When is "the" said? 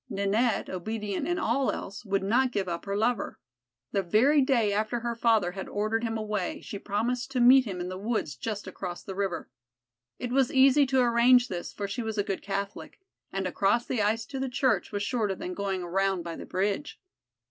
3.91-4.01, 7.89-7.99, 9.03-9.13, 13.85-14.01, 14.39-14.49, 16.35-16.47